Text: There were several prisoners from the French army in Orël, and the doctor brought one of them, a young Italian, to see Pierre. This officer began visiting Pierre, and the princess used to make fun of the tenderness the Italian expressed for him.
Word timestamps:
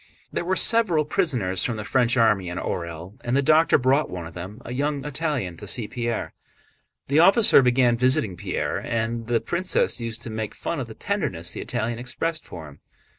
There 0.33 0.43
were 0.43 0.55
several 0.55 1.05
prisoners 1.05 1.63
from 1.63 1.77
the 1.77 1.83
French 1.83 2.17
army 2.17 2.49
in 2.49 2.57
Orël, 2.57 3.19
and 3.23 3.37
the 3.37 3.43
doctor 3.43 3.77
brought 3.77 4.09
one 4.09 4.25
of 4.25 4.33
them, 4.33 4.59
a 4.65 4.73
young 4.73 5.05
Italian, 5.05 5.57
to 5.57 5.67
see 5.67 5.87
Pierre. 5.87 6.33
This 7.07 7.19
officer 7.19 7.61
began 7.61 7.97
visiting 7.97 8.35
Pierre, 8.35 8.79
and 8.79 9.27
the 9.27 9.39
princess 9.39 10.01
used 10.01 10.23
to 10.23 10.31
make 10.31 10.55
fun 10.55 10.79
of 10.79 10.87
the 10.87 10.95
tenderness 10.95 11.51
the 11.51 11.61
Italian 11.61 11.99
expressed 11.99 12.45
for 12.47 12.67
him. 12.67 12.79